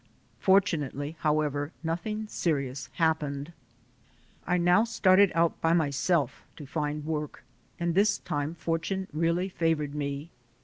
For 0.39 0.59
tunately, 0.59 1.15
however, 1.19 1.71
nothing 1.83 2.25
serious 2.27 2.89
happened. 2.93 3.53
I 4.47 4.57
now 4.57 4.83
started 4.83 5.31
out 5.35 5.61
by 5.61 5.73
myself 5.73 6.43
to 6.55 6.65
find 6.65 7.05
work, 7.05 7.43
and 7.79 7.93
this 7.93 8.17
time 8.17 8.55
fortune 8.55 9.07
really 9.13 9.47
favored 9.47 9.93
me. 9.93 10.31